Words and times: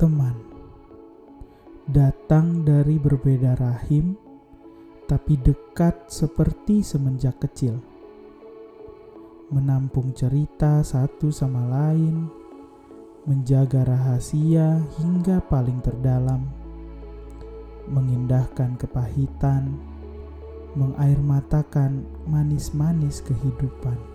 Teman 0.00 0.32
datang 1.84 2.64
dari 2.64 2.96
berbeda 2.96 3.52
rahim, 3.60 4.16
tapi 5.04 5.36
dekat 5.36 6.08
seperti 6.08 6.80
semenjak 6.80 7.36
kecil. 7.36 7.76
Menampung 9.52 10.16
cerita 10.16 10.80
satu 10.80 11.28
sama 11.28 11.68
lain, 11.68 12.32
menjaga 13.28 13.84
rahasia 13.84 14.80
hingga 14.96 15.44
paling 15.52 15.84
terdalam, 15.84 16.48
mengindahkan 17.84 18.80
kepahitan, 18.80 19.76
mengairmatakan 20.80 22.08
manis-manis 22.24 23.20
kehidupan. 23.20 24.09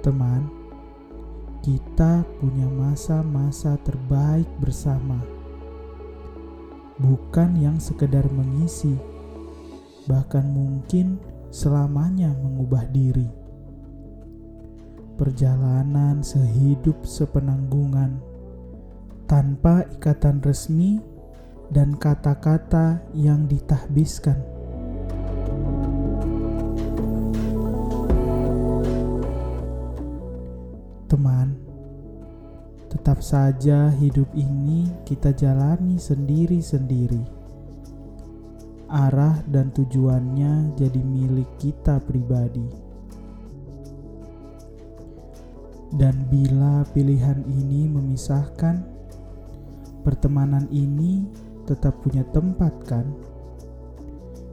Teman, 0.00 0.48
kita 1.60 2.24
punya 2.40 2.64
masa-masa 2.64 3.76
terbaik 3.84 4.48
bersama. 4.56 5.20
Bukan 6.96 7.60
yang 7.60 7.76
sekedar 7.76 8.24
mengisi, 8.32 8.96
bahkan 10.08 10.48
mungkin 10.48 11.20
selamanya 11.52 12.32
mengubah 12.32 12.88
diri. 12.88 13.28
Perjalanan 15.20 16.24
sehidup 16.24 17.04
sepenanggungan 17.04 18.24
tanpa 19.28 19.84
ikatan 20.00 20.40
resmi 20.40 20.96
dan 21.68 21.92
kata-kata 21.92 23.04
yang 23.12 23.44
ditahbiskan. 23.44 24.59
Tetap 32.90 33.22
saja 33.22 33.94
hidup 34.02 34.26
ini 34.34 34.90
kita 35.06 35.30
jalani 35.30 35.94
sendiri-sendiri. 35.94 37.22
Arah 38.90 39.38
dan 39.46 39.70
tujuannya 39.70 40.74
jadi 40.74 40.98
milik 40.98 41.46
kita 41.62 42.02
pribadi. 42.02 42.66
Dan 45.94 46.26
bila 46.26 46.82
pilihan 46.90 47.46
ini 47.46 47.86
memisahkan, 47.86 48.82
pertemanan 50.02 50.66
ini 50.74 51.30
tetap 51.70 52.02
punya 52.02 52.26
tempat 52.34 52.74
kan? 52.82 53.06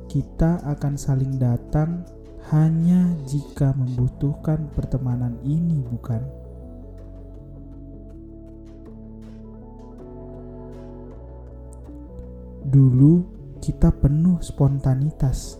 Kita 0.06 0.62
akan 0.62 0.94
saling 0.94 1.42
datang 1.42 2.06
hanya 2.54 3.18
jika 3.26 3.74
membutuhkan 3.74 4.70
pertemanan 4.78 5.42
ini, 5.42 5.82
bukan? 5.90 6.47
Dulu 12.68 13.24
kita 13.64 13.96
penuh 13.96 14.44
spontanitas 14.44 15.56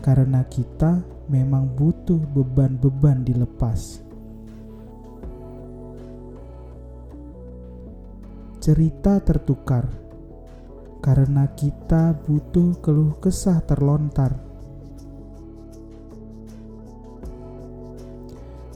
karena 0.00 0.40
kita 0.48 1.04
memang 1.28 1.68
butuh 1.68 2.16
beban-beban 2.32 3.20
dilepas. 3.28 4.00
Cerita 8.56 9.20
tertukar 9.20 9.84
karena 11.04 11.44
kita 11.52 12.16
butuh 12.24 12.80
keluh 12.80 13.12
kesah 13.20 13.60
terlontar. 13.60 14.32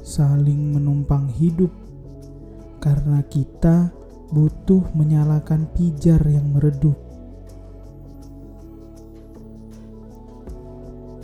Saling 0.05 0.77
menumpang 0.77 1.33
hidup 1.33 1.73
karena 2.77 3.25
kita 3.25 3.89
butuh 4.35 4.83
menyalakan 4.99 5.71
pijar 5.71 6.19
yang 6.27 6.51
meredup. 6.51 7.06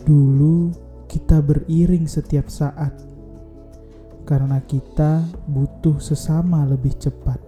Dulu 0.02 0.74
kita 1.06 1.38
beriring 1.38 2.10
setiap 2.10 2.50
saat 2.50 2.90
karena 4.26 4.58
kita 4.66 5.22
butuh 5.46 6.02
sesama 6.02 6.66
lebih 6.66 6.90
cepat. 6.98 7.38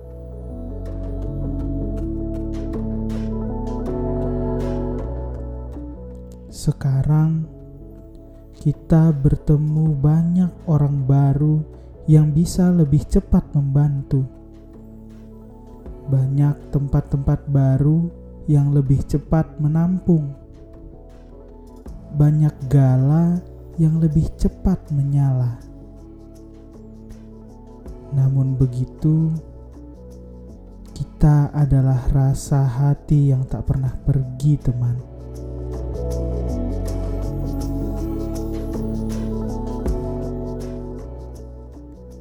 Sekarang 6.46 7.42
kita 8.54 9.10
bertemu 9.10 9.90
banyak 9.98 10.52
orang 10.70 11.02
baru 11.10 11.58
yang 12.06 12.30
bisa 12.30 12.70
lebih 12.70 13.02
cepat 13.02 13.50
membantu. 13.50 14.22
Banyak 16.06 16.70
tempat-tempat 16.70 17.50
baru 17.50 18.06
yang 18.46 18.70
lebih 18.70 19.02
cepat 19.02 19.58
menampung 19.58 20.43
banyak 22.14 22.54
gala 22.70 23.42
yang 23.74 23.98
lebih 23.98 24.30
cepat 24.38 24.78
menyala. 24.94 25.58
Namun 28.14 28.54
begitu, 28.54 29.34
kita 30.94 31.50
adalah 31.50 31.98
rasa 32.14 32.62
hati 32.62 33.34
yang 33.34 33.42
tak 33.50 33.66
pernah 33.66 33.90
pergi, 34.06 34.54
teman. 34.62 34.96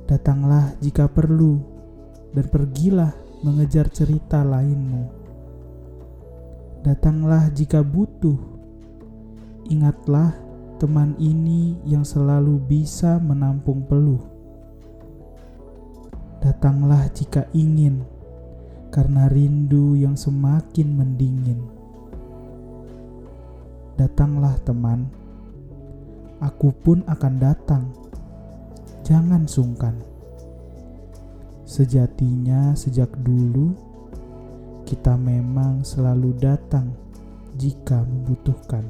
Datanglah 0.10 0.74
jika 0.82 1.06
perlu, 1.06 1.62
dan 2.34 2.50
pergilah 2.50 3.14
mengejar 3.46 3.94
cerita 3.94 4.42
lainmu. 4.42 5.22
Datanglah 6.82 7.54
jika 7.54 7.86
butuh 7.86 8.63
Ingatlah 9.72 10.36
teman 10.76 11.16
ini 11.16 11.80
yang 11.88 12.04
selalu 12.04 12.60
bisa 12.68 13.16
menampung 13.24 13.88
peluh. 13.88 14.20
Datanglah 16.44 17.08
jika 17.16 17.48
ingin, 17.56 18.04
karena 18.92 19.32
rindu 19.32 19.96
yang 19.96 20.20
semakin 20.20 21.00
mendingin. 21.00 21.64
Datanglah, 23.96 24.60
teman, 24.68 25.08
aku 26.44 26.76
pun 26.76 27.00
akan 27.08 27.34
datang. 27.40 27.84
Jangan 29.08 29.48
sungkan. 29.48 29.96
Sejatinya, 31.64 32.76
sejak 32.76 33.16
dulu 33.24 33.72
kita 34.84 35.16
memang 35.16 35.88
selalu 35.88 36.36
datang 36.36 36.92
jika 37.56 38.04
membutuhkan. 38.04 38.84